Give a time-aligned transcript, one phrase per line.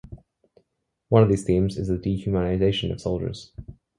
[1.09, 3.53] One of these themes is the dehumanization of soldiers.